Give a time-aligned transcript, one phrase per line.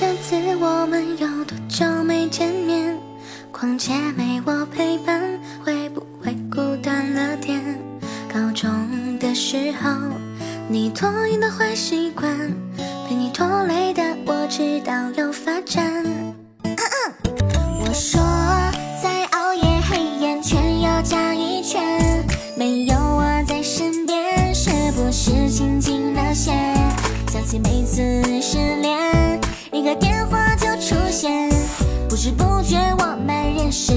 [0.00, 2.96] 这次我们有多久没见面？
[3.50, 5.20] 况且没我陪伴，
[5.64, 7.60] 会不会孤单了点？
[8.32, 9.90] 高中的时候，
[10.68, 12.32] 你拖影的坏习惯，
[13.08, 15.82] 被你拖累的我知道要发展。
[32.08, 33.92] 不知不觉，我们认识。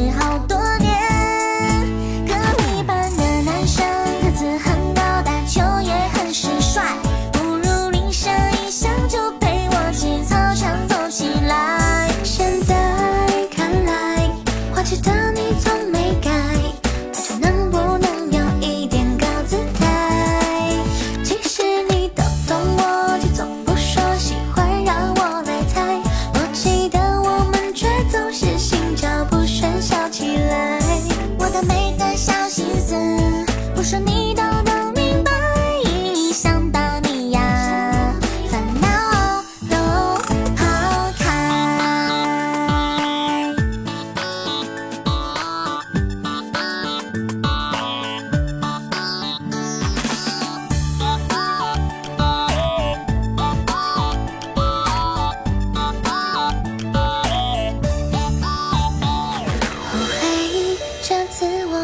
[32.91, 34.20] 森，不说你。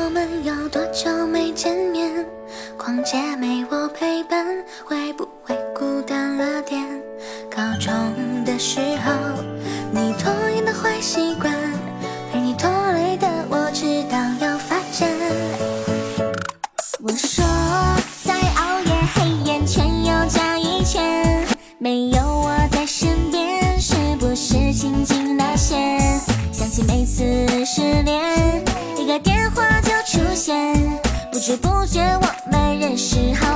[0.08, 2.26] 我们有多久没见面？
[2.78, 4.48] 逛街没我陪伴，
[4.86, 6.82] 会不会孤单了点？
[7.52, 7.94] 高中
[8.46, 9.12] 的时候，
[9.92, 11.54] 你拖延的坏习惯，
[12.32, 15.10] 陪你拖累的我知道要发展。
[17.04, 17.44] 我说
[18.24, 21.46] 再熬夜，黑眼圈又加一千，
[21.80, 22.37] 没有。
[31.48, 33.47] 不知不觉我们认识好